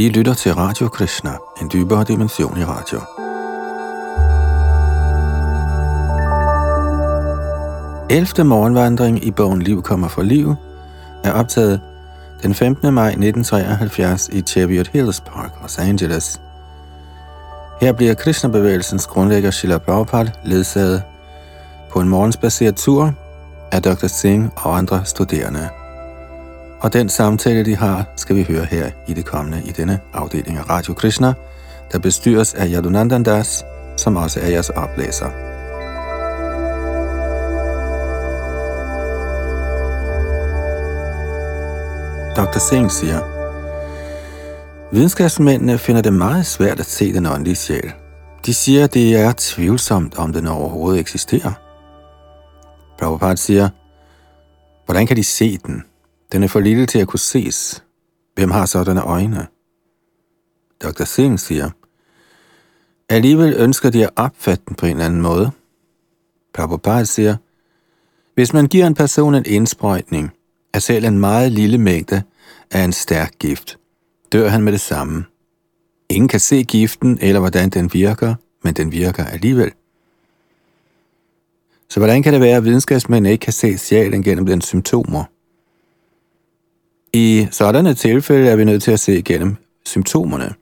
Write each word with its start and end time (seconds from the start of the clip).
I 0.00 0.08
lytter 0.08 0.34
til 0.34 0.54
Radio 0.54 0.88
Krishna, 0.88 1.30
en 1.62 1.70
dybere 1.72 2.04
dimension 2.04 2.58
i 2.58 2.64
radio. 2.64 3.00
Elfte 8.10 8.44
morgenvandring 8.44 9.24
i 9.24 9.30
bogen 9.30 9.62
Liv 9.62 9.82
kommer 9.82 10.08
fra 10.08 10.22
liv 10.22 10.54
er 11.24 11.32
optaget 11.32 11.80
den 12.42 12.54
15. 12.54 12.94
maj 12.94 13.08
1973 13.08 14.28
i 14.28 14.40
Cheviot 14.40 14.88
Hills 14.88 15.20
Park, 15.20 15.50
Los 15.62 15.78
Angeles. 15.78 16.40
Her 17.80 17.92
bliver 17.92 18.14
Krishna-bevægelsens 18.14 19.06
grundlægger 19.06 19.50
Shila 19.50 19.78
Prabhupada 19.78 20.30
ledsaget 20.44 21.02
på 21.90 22.00
en 22.00 22.08
morgensbaseret 22.08 22.76
tur 22.76 23.12
af 23.72 23.82
Dr. 23.82 24.06
Singh 24.06 24.48
og 24.56 24.78
andre 24.78 25.04
studerende. 25.04 25.77
Og 26.80 26.92
den 26.92 27.08
samtale, 27.08 27.64
de 27.64 27.76
har, 27.76 28.04
skal 28.16 28.36
vi 28.36 28.42
høre 28.42 28.64
her 28.64 28.90
i 29.08 29.14
det 29.14 29.24
kommende 29.24 29.62
i 29.66 29.70
denne 29.70 30.00
afdeling 30.12 30.58
af 30.58 30.70
Radio 30.70 30.94
Krishna, 30.94 31.32
der 31.92 31.98
bestyres 31.98 32.54
af 32.54 32.68
Yadunandan 32.68 33.22
Das, 33.22 33.64
som 33.96 34.16
også 34.16 34.40
er 34.40 34.48
jeres 34.48 34.70
oplæser. 34.70 35.26
Dr. 42.36 42.58
Singh 42.58 42.90
siger, 42.90 43.20
Videnskabsmændene 44.92 45.78
finder 45.78 46.02
det 46.02 46.12
meget 46.12 46.46
svært 46.46 46.80
at 46.80 46.86
se 46.86 47.12
den 47.12 47.26
åndelige 47.26 47.56
sjæl. 47.56 47.92
De 48.46 48.54
siger, 48.54 48.84
at 48.84 48.94
det 48.94 49.16
er 49.16 49.32
tvivlsomt, 49.36 50.18
om 50.18 50.32
den 50.32 50.46
overhovedet 50.46 51.00
eksisterer. 51.00 51.52
Prabhupada 52.98 53.36
siger, 53.36 53.68
hvordan 54.86 55.06
kan 55.06 55.16
de 55.16 55.24
se 55.24 55.58
den? 55.66 55.82
Den 56.32 56.42
er 56.42 56.48
for 56.48 56.60
lille 56.60 56.86
til 56.86 56.98
at 56.98 57.08
kunne 57.08 57.18
ses. 57.18 57.84
Hvem 58.34 58.50
har 58.50 58.66
sådanne 58.66 59.02
øjne? 59.02 59.46
Dr. 60.82 61.04
Singh 61.04 61.38
siger, 61.38 61.70
alligevel 63.08 63.54
ønsker 63.58 63.90
de 63.90 64.04
at 64.04 64.10
opfatte 64.16 64.64
den 64.68 64.76
på 64.76 64.86
en 64.86 65.00
anden 65.00 65.22
måde. 65.22 65.50
Prabhupada 66.54 67.04
siger, 67.04 67.36
hvis 68.34 68.52
man 68.52 68.66
giver 68.66 68.86
en 68.86 68.94
person 68.94 69.34
en 69.34 69.44
indsprøjtning 69.46 70.30
af 70.72 70.82
selv 70.82 71.04
en 71.04 71.18
meget 71.18 71.52
lille 71.52 71.78
mængde 71.78 72.22
af 72.70 72.84
en 72.84 72.92
stærk 72.92 73.32
gift, 73.38 73.78
dør 74.32 74.48
han 74.48 74.62
med 74.62 74.72
det 74.72 74.80
samme. 74.80 75.24
Ingen 76.08 76.28
kan 76.28 76.40
se 76.40 76.64
giften 76.64 77.18
eller 77.20 77.40
hvordan 77.40 77.70
den 77.70 77.92
virker, 77.92 78.34
men 78.64 78.74
den 78.74 78.92
virker 78.92 79.24
alligevel. 79.24 79.72
Så 81.88 82.00
hvordan 82.00 82.22
kan 82.22 82.32
det 82.32 82.40
være, 82.40 82.56
at 82.56 82.64
videnskabsmænd 82.64 83.26
ikke 83.26 83.42
kan 83.42 83.52
se 83.52 83.78
sjælen 83.78 84.22
gennem 84.22 84.46
dens 84.46 84.64
symptomer? 84.64 85.24
I 87.12 87.46
sådanne 87.50 87.94
tilfælde 87.94 88.48
er 88.48 88.56
vi 88.56 88.64
nødt 88.64 88.82
til 88.82 88.90
at 88.90 89.00
se 89.00 89.18
igennem 89.18 89.56
symptomerne. 89.86 90.54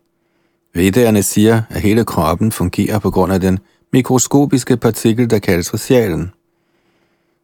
Vedderne 0.75 1.23
siger, 1.23 1.63
at 1.71 1.81
hele 1.81 2.05
kroppen 2.05 2.53
fungerer 2.53 2.99
på 2.99 3.11
grund 3.11 3.33
af 3.33 3.41
den 3.41 3.59
mikroskopiske 3.93 4.77
partikel, 4.77 5.31
der 5.31 5.39
kaldes 5.39 5.71
for. 5.71 6.31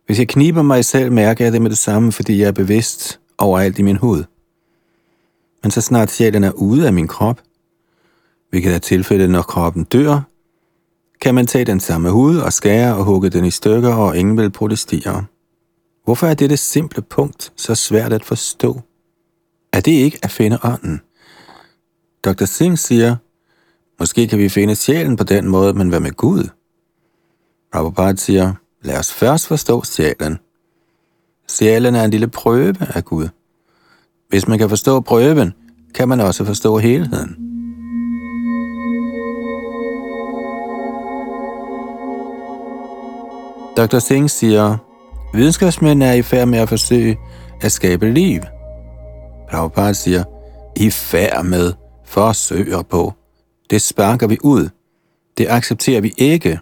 Hvis 0.06 0.18
jeg 0.18 0.28
kniber 0.28 0.62
mig 0.62 0.84
selv, 0.84 1.12
mærker 1.12 1.44
jeg 1.44 1.52
det 1.52 1.62
med 1.62 1.70
det 1.70 1.78
samme, 1.78 2.12
fordi 2.12 2.40
jeg 2.40 2.48
er 2.48 2.52
bevidst 2.52 3.20
overalt 3.38 3.78
i 3.78 3.82
min 3.82 3.96
hud. 3.96 4.24
Men 5.62 5.70
så 5.70 5.80
snart 5.80 6.10
sjælen 6.10 6.44
er 6.44 6.50
ude 6.50 6.86
af 6.86 6.92
min 6.92 7.08
krop, 7.08 7.40
hvilket 8.50 8.74
er 8.74 8.78
tilfældet, 8.78 9.30
når 9.30 9.42
kroppen 9.42 9.84
dør, 9.84 10.20
kan 11.20 11.34
man 11.34 11.46
tage 11.46 11.64
den 11.64 11.80
samme 11.80 12.10
hud 12.10 12.36
og 12.36 12.52
skære 12.52 12.96
og 12.96 13.04
hugge 13.04 13.30
den 13.30 13.44
i 13.44 13.50
stykker, 13.50 13.94
og 13.94 14.16
ingen 14.16 14.36
vil 14.36 14.50
protestere. 14.50 15.24
Hvorfor 16.04 16.26
er 16.26 16.34
dette 16.34 16.56
simple 16.56 17.02
punkt 17.02 17.52
så 17.56 17.74
svært 17.74 18.12
at 18.12 18.24
forstå? 18.24 18.80
Er 19.72 19.80
det 19.80 19.92
ikke 19.92 20.18
at 20.22 20.30
finde 20.30 20.58
ånden? 20.62 21.00
Dr. 22.24 22.44
Singh 22.44 22.78
siger, 22.78 23.16
måske 23.98 24.28
kan 24.28 24.38
vi 24.38 24.48
finde 24.48 24.76
sjælen 24.76 25.16
på 25.16 25.24
den 25.24 25.48
måde, 25.48 25.74
men 25.74 25.88
hvad 25.88 26.00
med 26.00 26.10
Gud? 26.10 26.48
Prabhupada 27.72 28.16
siger, 28.16 28.52
lad 28.82 28.98
os 28.98 29.12
først 29.12 29.46
forstå 29.46 29.82
sjælen. 29.84 30.38
Sjælen 31.48 31.94
er 31.94 32.04
en 32.04 32.10
lille 32.10 32.28
prøve 32.28 32.76
af 32.80 33.04
Gud. 33.04 33.28
Hvis 34.28 34.48
man 34.48 34.58
kan 34.58 34.68
forstå 34.68 35.00
prøven, 35.00 35.52
kan 35.94 36.08
man 36.08 36.20
også 36.20 36.44
forstå 36.44 36.78
helheden. 36.78 37.36
Dr. 43.76 43.98
Singh 43.98 44.30
siger, 44.30 44.76
videnskabsmænd 45.34 46.02
er 46.02 46.12
i 46.12 46.22
færd 46.22 46.48
med 46.48 46.58
at 46.58 46.68
forsøge 46.68 47.18
at 47.60 47.72
skabe 47.72 48.10
liv. 48.10 48.40
Prabhupada 49.52 49.92
siger, 49.92 50.24
i 50.76 50.90
færd 50.90 51.44
med, 51.44 51.72
forsøger 52.04 52.82
på. 52.82 53.12
Det 53.70 53.82
sparker 53.82 54.26
vi 54.26 54.38
ud. 54.42 54.68
Det 55.38 55.46
accepterer 55.48 56.00
vi 56.00 56.14
ikke. 56.16 56.60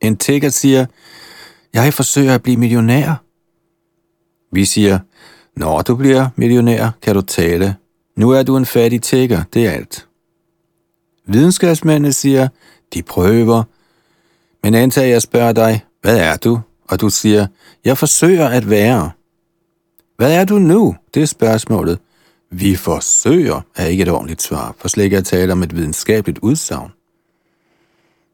En 0.00 0.16
tigger 0.16 0.48
siger, 0.48 0.86
jeg 1.72 1.94
forsøger 1.94 2.34
at 2.34 2.42
blive 2.42 2.56
millionær. 2.56 3.22
Vi 4.52 4.64
siger, 4.64 4.98
når 5.56 5.82
du 5.82 5.96
bliver 5.96 6.28
millionær, 6.36 6.90
kan 7.02 7.14
du 7.14 7.20
tale. 7.20 7.76
Nu 8.16 8.30
er 8.30 8.42
du 8.42 8.56
en 8.56 8.66
fattig 8.66 9.02
tigger, 9.02 9.42
det 9.54 9.66
er 9.66 9.70
alt. 9.70 10.06
Videnskabsmændene 11.26 12.12
siger, 12.12 12.48
de 12.94 13.02
prøver. 13.02 13.62
Men 14.62 14.74
antag, 14.74 15.10
jeg 15.10 15.22
spørger 15.22 15.52
dig, 15.52 15.84
hvad 16.02 16.18
er 16.18 16.36
du? 16.36 16.60
Og 16.88 17.00
du 17.00 17.10
siger, 17.10 17.46
jeg 17.84 17.98
forsøger 17.98 18.48
at 18.48 18.70
være. 18.70 19.10
Hvad 20.16 20.32
er 20.34 20.44
du 20.44 20.58
nu? 20.58 20.96
Det 21.14 21.22
er 21.22 21.26
spørgsmålet. 21.26 21.98
Vi 22.50 22.76
forsøger 22.76 23.60
er 23.76 23.86
ikke 23.86 24.02
et 24.02 24.08
ordentligt 24.08 24.42
svar, 24.42 24.74
for 24.78 24.88
slet 24.88 25.04
ikke 25.04 25.16
at 25.16 25.24
tale 25.24 25.52
om 25.52 25.62
et 25.62 25.76
videnskabeligt 25.76 26.38
udsagn. 26.38 26.90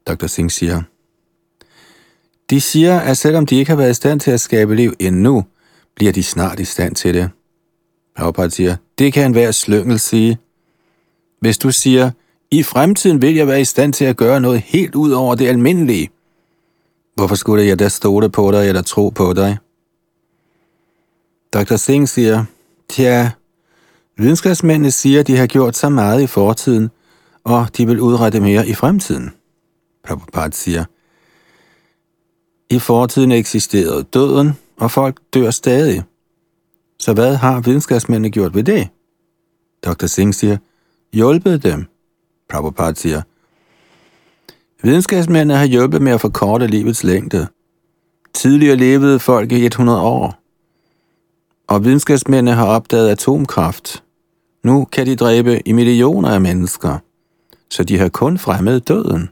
Dr. 0.07 0.27
Singh 0.27 0.51
siger, 0.51 0.81
de 2.49 2.61
siger, 2.61 2.99
at 2.99 3.17
selvom 3.17 3.45
de 3.45 3.55
ikke 3.55 3.71
har 3.71 3.77
været 3.77 3.91
i 3.91 3.93
stand 3.93 4.19
til 4.19 4.31
at 4.31 4.41
skabe 4.41 4.75
liv 4.75 4.93
endnu, 4.99 5.45
bliver 5.95 6.11
de 6.11 6.23
snart 6.23 6.59
i 6.59 6.65
stand 6.65 6.95
til 6.95 7.13
det. 7.13 7.29
Prabhupada 8.17 8.49
siger, 8.49 8.75
det 8.97 9.13
kan 9.13 9.25
enhver 9.25 9.51
slyngel 9.51 9.99
sige. 9.99 10.37
Hvis 11.39 11.57
du 11.57 11.71
siger, 11.71 12.11
i 12.51 12.63
fremtiden 12.63 13.21
vil 13.21 13.35
jeg 13.35 13.47
være 13.47 13.61
i 13.61 13.65
stand 13.65 13.93
til 13.93 14.05
at 14.05 14.17
gøre 14.17 14.41
noget 14.41 14.61
helt 14.61 14.95
ud 14.95 15.11
over 15.11 15.35
det 15.35 15.47
almindelige, 15.47 16.09
hvorfor 17.15 17.35
skulle 17.35 17.65
jeg 17.65 17.79
da 17.79 17.89
stole 17.89 18.29
på 18.29 18.51
dig 18.51 18.67
eller 18.67 18.81
tro 18.81 19.09
på 19.09 19.33
dig? 19.33 19.57
Dr. 21.53 21.75
Singh 21.75 22.07
siger, 22.07 22.45
tja, 22.89 23.31
videnskabsmændene 24.17 24.91
siger, 24.91 25.19
at 25.19 25.27
de 25.27 25.37
har 25.37 25.47
gjort 25.47 25.75
så 25.75 25.89
meget 25.89 26.21
i 26.21 26.27
fortiden, 26.27 26.89
og 27.43 27.77
de 27.77 27.87
vil 27.87 28.01
udrette 28.01 28.39
mere 28.39 28.67
i 28.67 28.73
fremtiden. 28.73 29.31
Prabhupada 30.03 30.51
siger, 30.51 30.85
i 32.69 32.79
fortiden 32.79 33.31
eksisterede 33.31 34.03
døden, 34.03 34.51
og 34.77 34.91
folk 34.91 35.19
dør 35.33 35.51
stadig. 35.51 36.03
Så 36.99 37.13
hvad 37.13 37.35
har 37.35 37.61
videnskabsmændene 37.61 38.31
gjort 38.31 38.55
ved 38.55 38.63
det? 38.63 38.87
Dr. 39.85 40.05
Singh 40.05 40.33
siger, 40.33 40.57
hjulpet 41.13 41.63
dem. 41.63 41.85
Prabhupada 42.49 42.93
siger, 42.93 43.21
videnskabsmændene 44.83 45.57
har 45.57 45.65
hjulpet 45.65 46.01
med 46.01 46.11
at 46.11 46.21
forkorte 46.21 46.67
livets 46.67 47.03
længde. 47.03 47.47
Tidligere 48.33 48.75
levede 48.75 49.19
folk 49.19 49.51
i 49.51 49.65
100 49.65 50.01
år, 50.01 50.42
og 51.67 51.83
videnskabsmændene 51.85 52.51
har 52.51 52.65
opdaget 52.65 53.09
atomkraft. 53.09 54.03
Nu 54.63 54.85
kan 54.91 55.05
de 55.05 55.15
dræbe 55.15 55.67
i 55.67 55.71
millioner 55.71 56.29
af 56.29 56.41
mennesker, 56.41 56.97
så 57.69 57.83
de 57.83 57.97
har 57.97 58.09
kun 58.09 58.37
fremmet 58.37 58.87
døden. 58.87 59.29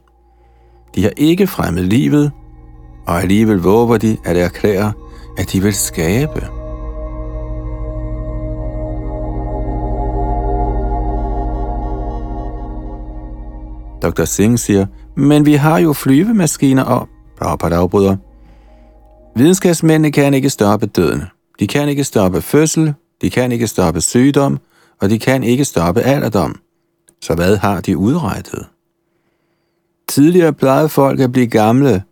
De 0.95 1.03
har 1.03 1.11
ikke 1.17 1.47
fremmet 1.47 1.83
livet, 1.83 2.31
og 3.07 3.21
alligevel 3.21 3.57
våger 3.57 3.97
de 3.97 4.17
at 4.25 4.37
erklære, 4.37 4.93
at 5.37 5.51
de 5.51 5.61
vil 5.61 5.73
skabe. 5.73 6.47
Dr. 14.01 14.25
Singh 14.25 14.57
siger, 14.57 14.85
men 15.15 15.45
vi 15.45 15.53
har 15.53 15.79
jo 15.79 15.93
flyvemaskiner 15.93 16.83
og 16.83 17.07
Prabhupada 17.37 17.75
afbryder. 17.75 18.17
Videnskabsmændene 19.35 20.11
kan 20.11 20.33
ikke 20.33 20.49
stoppe 20.49 20.85
døden. 20.85 21.23
De 21.61 21.67
kan 21.67 21.89
ikke 21.89 22.03
stoppe 22.03 22.41
fødsel, 22.41 22.93
de 23.21 23.29
kan 23.29 23.51
ikke 23.51 23.67
stoppe 23.67 24.01
sygdom, 24.01 24.59
og 24.99 25.09
de 25.09 25.19
kan 25.19 25.43
ikke 25.43 25.65
stoppe 25.65 26.01
alderdom. 26.01 26.59
Så 27.21 27.35
hvad 27.35 27.57
har 27.57 27.81
de 27.81 27.97
udrettet? 27.97 28.65
Tidligere 30.07 30.53
plejede 30.53 30.89
folk 30.89 31.19
at 31.19 31.31
blive 31.31 31.47
gamle, 31.47 32.03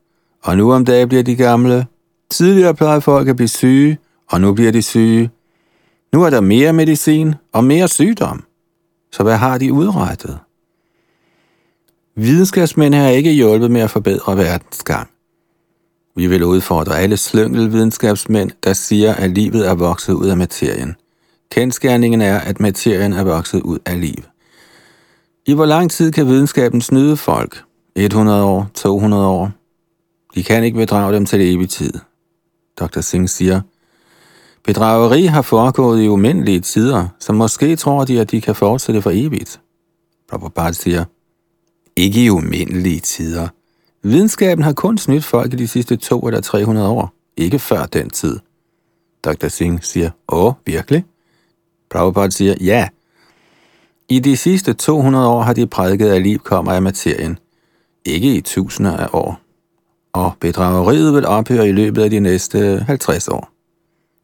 og 0.44 0.57
nu 0.57 0.74
om 0.74 0.86
dagen 0.86 1.10
bliver 1.10 1.24
de 1.24 1.36
gamle. 1.36 1.88
Tidligere 2.30 2.75
plejede 2.75 3.01
folk 3.01 3.28
at 3.28 3.36
blive 3.36 3.48
syge, 3.48 3.98
og 4.30 4.42
nu 4.42 4.54
bliver 4.54 4.72
de 4.72 4.81
syge. 4.81 5.30
Nu 6.13 6.24
er 6.24 6.30
der 6.30 6.42
mere 6.42 6.74
medicin 6.74 7.36
og 7.54 7.63
mere 7.63 7.88
sygdom. 7.88 8.44
Så 9.12 9.24
hvad 9.24 9.38
har 9.38 9.57
de 9.57 9.74
udrettet? 9.74 10.40
Videnskabsmænd 12.16 12.94
har 12.94 13.10
ikke 13.10 13.31
hjulpet 13.31 13.72
med 13.72 13.81
at 13.81 13.90
forbedre 13.90 14.38
verdens 14.38 14.84
gang. 14.84 15.10
Vi 16.15 16.27
vil 16.27 16.44
udfordre 16.44 17.00
alle 17.00 17.17
slyngelvidenskabsmænd, 17.17 18.51
der 18.63 18.73
siger, 18.73 19.13
at 19.13 19.29
livet 19.29 19.67
er 19.67 19.75
vokset 19.75 20.13
ud 20.13 20.27
af 20.27 20.38
materien. 20.38 20.95
Kendskærningen 21.51 22.21
er, 22.21 22.39
at 22.39 22.59
materien 22.59 23.13
er 23.13 23.23
vokset 23.23 23.61
ud 23.61 23.79
af 23.85 24.01
liv. 24.01 24.23
I 25.45 25.53
hvor 25.53 25.65
lang 25.65 25.91
tid 25.91 26.11
kan 26.11 26.27
videnskaben 26.27 26.81
snyde 26.81 27.17
folk? 27.17 27.63
100 27.95 28.44
år, 28.44 28.67
200 28.73 29.25
år? 29.25 29.51
De 30.35 30.44
kan 30.44 30.63
ikke 30.63 30.77
bedrage 30.77 31.15
dem 31.15 31.25
til 31.25 31.53
evig 31.53 31.69
tid. 31.69 31.94
Dr. 32.79 33.01
Singh 33.01 33.29
siger, 33.29 33.62
Bedrageri 34.63 35.25
har 35.25 35.41
foregået 35.41 36.03
i 36.03 36.07
umindelige 36.07 36.59
tider, 36.59 37.07
så 37.19 37.33
måske 37.33 37.75
tror 37.75 38.05
de, 38.05 38.21
at 38.21 38.31
de 38.31 38.41
kan 38.41 38.55
fortsætte 38.55 39.01
for 39.01 39.12
evigt. 39.13 39.62
Prabhupada 40.29 40.71
siger, 40.71 41.05
ikke 41.95 42.25
i 42.25 42.29
umindelige 42.29 43.00
tider. 43.00 43.47
Videnskaben 44.04 44.63
har 44.63 44.74
kun 44.74 44.98
snydt 44.98 45.25
folk 45.25 45.54
i 45.54 45.56
de 45.56 45.68
sidste 45.68 45.96
to 45.96 46.19
eller 46.19 46.42
300 46.42 46.88
år, 46.88 47.13
ikke 47.38 47.60
før 47.60 47.86
den 47.86 48.10
tid. 48.10 48.40
Dr. 49.24 49.48
Singh 49.48 49.84
siger, 49.84 50.10
åh, 50.28 50.54
virkelig? 50.66 51.06
Prabhupada 51.90 52.30
siger, 52.30 52.56
ja. 52.62 52.88
I 54.10 54.19
de 54.19 54.38
sidste 54.38 54.74
200 54.74 55.28
år 55.28 55.42
har 55.42 55.54
de 55.54 55.68
prædiket, 55.68 56.10
at 56.10 56.22
liv 56.22 56.40
kommer 56.40 56.72
af 56.72 56.81
materien, 56.81 57.38
ikke 58.06 58.36
i 58.36 58.42
tusinder 58.42 58.98
af 58.98 59.07
år. 59.13 59.40
Og 60.13 60.34
bedrageriet 60.40 61.13
vil 61.13 61.25
ophøre 61.28 61.69
i 61.69 61.72
løbet 61.72 62.04
af 62.04 62.10
de 62.10 62.19
næste 62.19 62.84
50 62.88 63.28
år. 63.28 63.50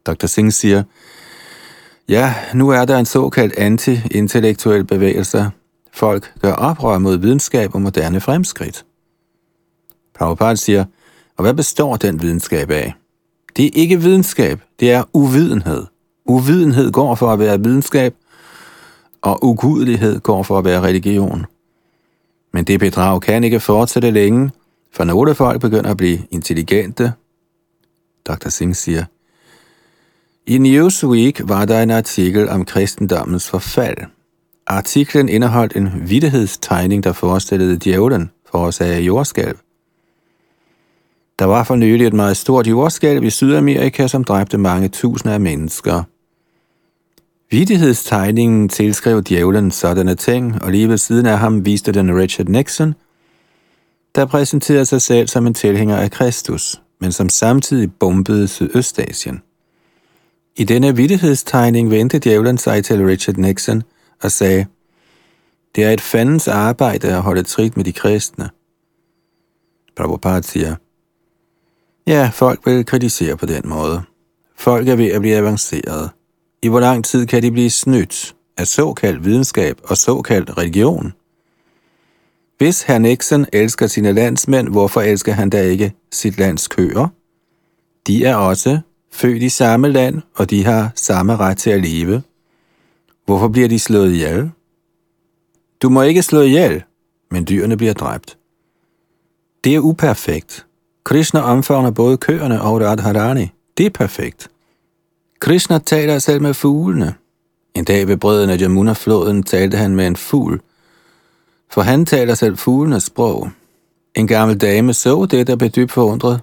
Dr. 0.06 0.26
Singh 0.26 0.52
siger, 0.52 0.84
ja, 2.10 2.34
nu 2.54 2.70
er 2.70 2.86
der 2.86 2.98
en 2.98 3.06
såkaldt 3.06 3.54
anti-intellektuel 3.58 4.84
bevægelse. 4.84 5.50
Folk 5.94 6.34
gør 6.42 6.54
oprør 6.54 6.98
mod 6.98 7.18
videnskab 7.18 7.76
og 7.76 7.82
moderne 7.82 8.22
fremskridt. 8.22 8.86
Prabhupada 10.16 10.56
siger, 10.56 10.86
og 11.38 11.42
hvad 11.42 11.54
består 11.54 11.96
den 11.96 12.22
videnskab 12.22 12.72
af? 12.72 12.94
Det 13.58 13.66
er 13.66 13.70
ikke 13.74 14.02
videnskab, 14.02 14.62
det 14.80 14.92
er 14.92 15.04
uvidenhed. 15.14 15.86
Uvidenhed 16.26 16.92
går 16.92 17.16
for 17.16 17.34
at 17.34 17.40
være 17.40 17.60
videnskab, 17.60 18.16
og 19.22 19.46
ugudelighed 19.46 20.20
går 20.20 20.44
for 20.44 20.58
at 20.58 20.66
være 20.66 20.82
religion. 20.82 21.46
Men 22.54 22.64
det 22.64 22.80
bedrag 22.80 23.22
kan 23.22 23.44
ikke 23.44 23.60
fortsætte 23.60 24.12
længe, 24.12 24.52
for 24.92 25.04
nogle 25.04 25.36
folk 25.36 25.62
begynder 25.62 25.92
at 25.92 25.98
blive 25.98 26.20
intelligente. 26.32 27.14
Dr. 28.28 28.50
Singh 28.50 28.76
siger, 28.76 29.06
i 30.48 30.58
Newsweek 30.58 31.42
var 31.44 31.66
der 31.66 31.82
en 31.82 31.92
artikel 31.92 32.50
om 32.50 32.66
kristendommens 32.66 33.50
forfald. 33.50 33.98
Artiklen 34.68 35.30
indeholdt 35.30 35.76
en 35.76 36.10
vidtighedstegning, 36.10 37.04
der 37.04 37.14
forestillede 37.14 37.78
djævlen 37.84 38.32
forårsaget 38.52 39.02
jordskælv. 39.02 39.58
Der 41.40 41.46
var 41.46 41.64
for 41.64 41.76
nylig 41.76 42.08
et 42.08 42.14
meget 42.14 42.38
stort 42.38 42.68
jordskælv 42.68 43.24
i 43.24 43.30
Sydamerika, 43.30 44.08
som 44.08 44.24
dræbte 44.24 44.58
mange 44.58 44.88
tusinder 44.88 45.34
af 45.34 45.40
mennesker. 45.40 46.04
Vidighedstegningen 47.52 48.70
tilskrev 48.70 49.24
djævlen 49.24 49.72
sådanne 49.72 50.16
ting, 50.16 50.62
og 50.62 50.72
lige 50.72 50.90
ved 50.90 50.98
siden 50.98 51.26
af 51.26 51.40
ham 51.40 51.66
viste 51.66 51.92
den 51.92 52.18
Richard 52.18 52.48
Nixon, 52.48 52.96
der 54.16 54.26
præsenterede 54.26 54.86
sig 54.86 55.02
selv 55.02 55.28
som 55.28 55.48
en 55.48 55.54
tilhænger 55.54 55.98
af 55.98 56.12
Kristus, 56.12 56.82
men 57.02 57.12
som 57.12 57.30
samtidig 57.30 57.94
bombede 58.00 58.48
Sydøstasien. 58.48 59.42
I 60.56 60.64
denne 60.64 60.96
vittighedstegning 60.96 61.92
vendte 61.92 62.20
djævlen 62.20 62.58
sig 62.58 62.86
til 62.86 63.06
Richard 63.06 63.38
Nixon 63.38 63.84
og 64.24 64.32
sagde, 64.32 64.66
det 65.76 65.84
er 65.84 65.92
et 65.92 66.02
fandens 66.02 66.48
arbejde 66.48 67.08
at 67.08 67.22
holde 67.22 67.44
trit 67.44 67.78
med 67.78 67.86
de 67.86 67.94
kristne. 67.94 68.50
Prabhupada 69.96 70.42
siger, 70.42 70.76
ja, 72.08 72.30
folk 72.34 72.66
vil 72.66 72.86
kritisere 72.86 73.38
på 73.38 73.46
den 73.46 73.70
måde. 73.70 74.02
Folk 74.56 74.88
er 74.88 74.96
ved 74.96 75.12
at 75.12 75.22
blive 75.22 75.36
avanceret. 75.36 76.10
I 76.62 76.68
hvor 76.68 76.80
lang 76.80 77.06
tid 77.06 77.26
kan 77.26 77.44
de 77.44 77.52
blive 77.52 77.70
snydt 77.70 78.36
af 78.58 78.68
såkaldt 78.68 79.26
videnskab 79.26 79.82
og 79.84 79.98
såkaldt 79.98 80.58
religion? 80.58 81.14
Hvis 82.58 82.82
herr 82.82 83.00
Nixon 83.00 83.46
elsker 83.54 83.88
sine 83.88 84.12
landsmænd, 84.12 84.70
hvorfor 84.70 85.02
elsker 85.02 85.34
han 85.34 85.50
da 85.50 85.62
ikke 85.62 85.94
sit 86.12 86.38
lands 86.38 86.68
køer? 86.68 87.08
De 88.08 88.26
er 88.26 88.36
også 88.36 88.80
født 89.12 89.44
i 89.44 89.50
samme 89.50 89.90
land, 89.92 90.22
og 90.36 90.50
de 90.50 90.66
har 90.66 90.92
samme 90.96 91.36
ret 91.38 91.58
til 91.58 91.70
at 91.70 91.82
leve. 91.82 92.24
Hvorfor 93.26 93.48
bliver 93.48 93.68
de 93.68 93.80
slået 93.80 94.14
ihjel? 94.14 94.52
Du 95.82 95.90
må 95.90 96.02
ikke 96.02 96.22
slå 96.22 96.42
ihjel, 96.42 96.84
men 97.32 97.48
dyrene 97.48 97.78
bliver 97.78 97.94
dræbt. 97.94 98.38
Det 99.64 99.76
er 99.76 99.80
uperfekt. 99.80 100.65
Krishna 101.06 101.40
omfavner 101.42 101.92
både 101.92 102.18
køerne 102.18 102.62
og 102.62 102.82
Radharani. 102.82 103.52
Det 103.78 103.86
er 103.86 103.90
perfekt. 103.90 104.50
Krishna 105.40 105.78
taler 105.78 106.20
selv 106.20 106.42
med 106.42 106.54
fuglene. 106.54 107.14
En 107.76 107.84
dag 107.84 108.08
ved 108.08 108.18
brøden 108.18 108.50
af 108.50 108.62
Jamuna-floden 108.62 109.44
talte 109.44 109.78
han 109.78 109.96
med 109.96 110.08
en 110.08 110.16
fugl, 110.16 110.62
for 111.72 111.82
han 111.82 112.06
taler 112.06 112.34
selv 112.34 112.58
fuglenes 112.58 113.04
sprog. 113.04 113.50
En 114.16 114.28
gammel 114.28 114.58
dame 114.58 114.94
så 114.94 115.26
det, 115.26 115.48
der 115.48 115.56
blev 115.56 115.70
dybt 115.70 115.92
forundret. 115.92 116.42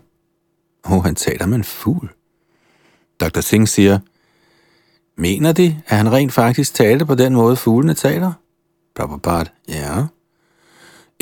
Åh, 0.86 0.92
oh, 0.92 1.04
han 1.04 1.14
taler 1.14 1.46
med 1.46 1.56
en 1.56 1.64
fugl. 1.64 2.10
Dr. 3.20 3.40
Singh 3.40 3.68
siger, 3.68 3.98
Mener 5.16 5.52
de, 5.52 5.82
at 5.86 5.96
han 5.96 6.12
rent 6.12 6.32
faktisk 6.32 6.74
talte 6.74 7.06
på 7.06 7.14
den 7.14 7.34
måde, 7.34 7.56
fuglene 7.56 7.94
taler? 7.94 8.32
Prabhupada, 8.94 9.50
ja. 9.68 10.04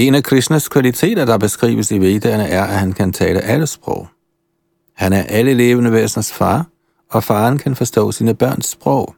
En 0.01 0.15
af 0.15 0.23
Krishnas 0.23 0.69
kvaliteter, 0.69 1.25
der 1.25 1.39
beskrives 1.39 1.91
i 1.91 1.99
Vedderne, 1.99 2.49
er, 2.49 2.63
at 2.63 2.79
han 2.79 2.93
kan 2.93 3.13
tale 3.13 3.41
alle 3.41 3.67
sprog. 3.67 4.09
Han 4.97 5.13
er 5.13 5.23
alle 5.23 5.55
levende 5.55 5.93
væseners 5.93 6.33
far, 6.33 6.67
og 7.11 7.25
faren 7.25 7.59
kan 7.59 7.77
forstå 7.77 8.13
sine 8.13 8.35
børns 8.35 8.67
sprog. 8.67 9.15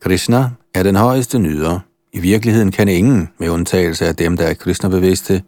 Krishna 0.00 0.50
er 0.74 0.82
den 0.82 0.96
højeste 0.96 1.38
nyder. 1.38 1.80
I 2.12 2.20
virkeligheden 2.20 2.72
kan 2.72 2.88
ingen, 2.88 3.28
med 3.38 3.48
undtagelse 3.48 4.06
af 4.06 4.16
dem, 4.16 4.36
der 4.36 4.44
er 4.44 4.54
Krishna-bevidste, 4.54 5.42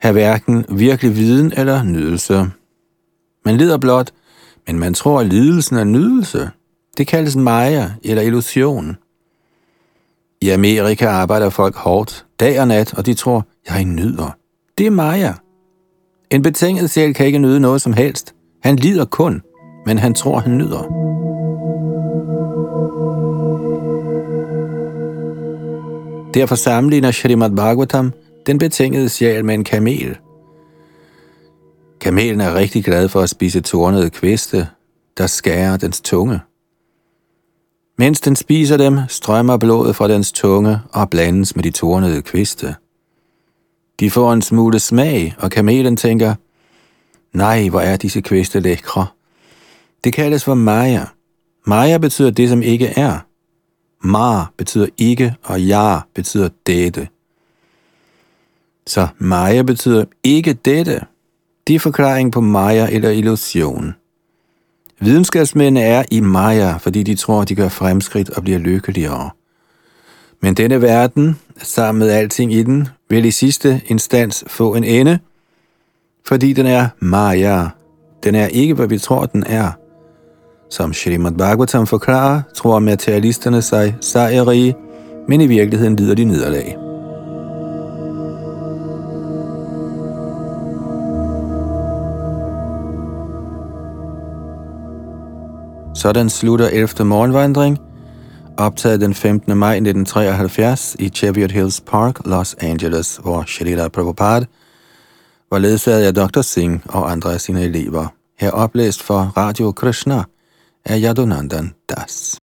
have 0.00 0.12
hverken 0.12 0.64
virkelig 0.68 1.16
viden 1.16 1.52
eller 1.56 1.82
nydelse. 1.82 2.50
Man 3.44 3.56
lider 3.56 3.78
blot, 3.78 4.10
men 4.66 4.78
man 4.78 4.94
tror, 4.94 5.20
at 5.20 5.26
lidelsen 5.26 5.76
er 5.76 5.84
nydelse. 5.84 6.50
Det 6.98 7.06
kaldes 7.06 7.36
Maya 7.36 7.90
eller 8.04 8.22
illusion. 8.22 8.96
I 10.42 10.48
Amerika 10.50 11.06
arbejder 11.06 11.50
folk 11.50 11.76
hårdt, 11.76 12.26
dag 12.40 12.60
og 12.60 12.68
nat, 12.68 12.94
og 12.94 13.06
de 13.06 13.14
tror, 13.14 13.46
jeg 13.68 13.84
nyder. 13.84 14.36
Det 14.78 14.86
er 14.86 14.90
Maya. 14.90 15.32
En 16.30 16.42
betinget 16.42 16.90
sjæl 16.90 17.14
kan 17.14 17.26
ikke 17.26 17.38
nyde 17.38 17.60
noget 17.60 17.82
som 17.82 17.92
helst. 17.92 18.34
Han 18.62 18.76
lider 18.76 19.04
kun, 19.04 19.42
men 19.86 19.98
han 19.98 20.14
tror, 20.14 20.38
han 20.38 20.58
nyder. 20.58 20.82
Derfor 26.34 26.54
sammenligner 26.54 27.10
Shrimad 27.10 27.50
Bhagavatam 27.50 28.12
den 28.46 28.58
betingede 28.58 29.08
sjæl 29.08 29.44
med 29.44 29.54
en 29.54 29.64
kamel. 29.64 30.16
Kamelen 32.00 32.40
er 32.40 32.54
rigtig 32.54 32.84
glad 32.84 33.08
for 33.08 33.20
at 33.20 33.30
spise 33.30 33.60
tornede 33.60 34.10
kviste, 34.10 34.66
der 35.18 35.26
skærer 35.26 35.76
dens 35.76 36.00
tunge. 36.00 36.40
Mens 38.02 38.20
den 38.20 38.36
spiser 38.36 38.76
dem, 38.76 38.98
strømmer 39.08 39.56
blodet 39.56 39.96
fra 39.96 40.08
dens 40.08 40.32
tunge 40.32 40.78
og 40.92 41.10
blandes 41.10 41.56
med 41.56 41.64
de 41.64 41.70
tornede 41.70 42.22
kviste. 42.22 42.74
De 44.00 44.10
får 44.10 44.32
en 44.32 44.42
smule 44.42 44.78
smag, 44.78 45.34
og 45.38 45.50
kamelen 45.50 45.96
tænker, 45.96 46.34
nej, 47.32 47.68
hvor 47.68 47.80
er 47.80 47.96
disse 47.96 48.20
kviste 48.20 48.60
lækre. 48.60 49.06
Det 50.04 50.12
kaldes 50.12 50.44
for 50.44 50.54
Maya. 50.54 51.04
Maya 51.66 51.98
betyder 51.98 52.30
det, 52.30 52.48
som 52.48 52.62
ikke 52.62 52.86
er. 52.86 53.18
Ma 54.00 54.44
betyder 54.56 54.86
ikke, 54.98 55.34
og 55.42 55.62
ja 55.62 55.98
betyder 56.14 56.48
dette. 56.66 57.08
Så 58.86 59.08
Maya 59.18 59.62
betyder 59.62 60.04
ikke 60.24 60.52
dette. 60.52 61.00
Det 61.66 61.74
er 61.74 61.80
forklaring 61.80 62.32
på 62.32 62.40
Maya 62.40 62.88
eller 62.90 63.10
illusion. 63.10 63.94
Videnskabsmændene 65.02 65.82
er 65.82 66.02
i 66.10 66.20
Maya, 66.20 66.76
fordi 66.76 67.02
de 67.02 67.14
tror, 67.14 67.44
de 67.44 67.54
gør 67.54 67.68
fremskridt 67.68 68.30
og 68.30 68.42
bliver 68.42 68.58
lykkeligere. 68.58 69.30
Men 70.40 70.54
denne 70.54 70.82
verden, 70.82 71.38
sammen 71.62 71.98
med 71.98 72.10
alting 72.10 72.52
i 72.52 72.62
den, 72.62 72.88
vil 73.08 73.24
i 73.24 73.30
sidste 73.30 73.80
instans 73.86 74.44
få 74.46 74.74
en 74.74 74.84
ende, 74.84 75.18
fordi 76.26 76.52
den 76.52 76.66
er 76.66 76.88
Maya. 76.98 77.66
Den 78.24 78.34
er 78.34 78.46
ikke, 78.46 78.74
hvad 78.74 78.86
vi 78.86 78.98
tror, 78.98 79.26
den 79.26 79.44
er. 79.46 79.70
Som 80.70 80.92
Srimad 80.92 81.32
Bhagavatam 81.32 81.86
forklarer, 81.86 82.42
tror 82.54 82.78
materialisterne 82.78 83.62
sig 83.62 83.96
sejrige, 84.00 84.74
men 85.28 85.40
i 85.40 85.46
virkeligheden 85.46 85.96
lider 85.96 86.14
de 86.14 86.24
nederlag. 86.24 86.81
Sådan 96.02 96.30
slutter 96.30 96.68
11. 96.72 97.04
morgenvandring, 97.04 97.78
optaget 98.58 99.00
den 99.00 99.14
15. 99.14 99.56
maj 99.56 99.74
1973 99.74 100.96
i 100.98 101.08
Cheviot 101.08 101.52
Hills 101.52 101.80
Park, 101.80 102.26
Los 102.26 102.54
Angeles, 102.54 103.20
hvor 103.22 103.44
Shalila 103.46 103.88
Prabhupada 103.88 104.46
var 105.50 105.58
ledsaget 105.58 106.06
af 106.06 106.14
Dr. 106.14 106.40
Singh 106.42 106.80
og 106.88 107.10
andre 107.10 107.34
af 107.34 107.40
sine 107.40 107.62
elever. 107.62 108.06
Her 108.38 108.50
oplæst 108.50 109.02
for 109.02 109.32
Radio 109.36 109.72
Krishna 109.72 110.24
af 110.84 111.00
Yadunandan 111.02 111.74
Das. 111.90 112.41